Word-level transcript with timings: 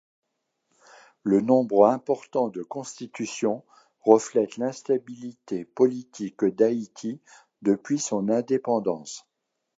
Le 1.21 1.41
nombre 1.41 1.85
important 1.85 2.47
de 2.47 2.63
constitutions 2.63 3.63
reflète 3.99 4.57
l'instabilité 4.57 5.63
politique 5.63 6.43
d'Haïti 6.43 7.21
depuis 7.61 7.99
son 7.99 8.27
indépendance. 8.27 9.27